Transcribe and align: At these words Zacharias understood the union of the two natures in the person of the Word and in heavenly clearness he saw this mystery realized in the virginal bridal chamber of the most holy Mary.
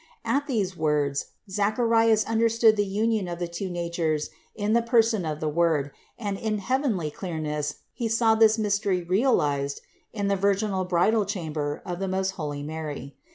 At 0.25 0.47
these 0.47 0.75
words 0.75 1.27
Zacharias 1.47 2.25
understood 2.25 2.75
the 2.75 2.83
union 2.87 3.27
of 3.27 3.37
the 3.37 3.47
two 3.47 3.69
natures 3.69 4.31
in 4.55 4.73
the 4.73 4.81
person 4.81 5.27
of 5.27 5.39
the 5.39 5.47
Word 5.47 5.91
and 6.17 6.39
in 6.39 6.57
heavenly 6.57 7.11
clearness 7.11 7.75
he 7.93 8.07
saw 8.07 8.33
this 8.33 8.57
mystery 8.57 9.03
realized 9.03 9.81
in 10.11 10.27
the 10.27 10.35
virginal 10.35 10.85
bridal 10.85 11.23
chamber 11.25 11.83
of 11.85 11.99
the 11.99 12.07
most 12.07 12.31
holy 12.31 12.63
Mary. 12.63 13.15